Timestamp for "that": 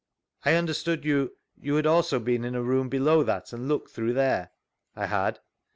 3.21-3.53